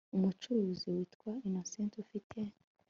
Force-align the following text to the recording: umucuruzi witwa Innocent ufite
umucuruzi 0.15 0.87
witwa 0.95 1.29
Innocent 1.47 1.93
ufite 2.03 2.39